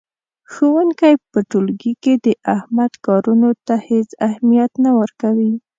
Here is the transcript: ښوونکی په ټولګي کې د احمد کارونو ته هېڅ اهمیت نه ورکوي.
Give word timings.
ښوونکی 0.51 1.13
په 1.31 1.39
ټولګي 1.49 1.93
کې 2.03 2.13
د 2.25 2.27
احمد 2.55 2.91
کارونو 3.05 3.49
ته 3.65 3.75
هېڅ 3.89 4.09
اهمیت 4.27 4.71
نه 4.83 4.91
ورکوي. 4.99 5.53